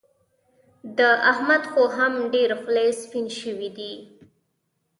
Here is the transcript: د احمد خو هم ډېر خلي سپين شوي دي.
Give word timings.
د 0.97 0.99
احمد 1.31 1.63
خو 1.71 1.83
هم 1.97 2.13
ډېر 2.33 2.49
خلي 2.63 2.87
سپين 3.01 3.25
شوي 3.39 3.69
دي. 3.77 3.93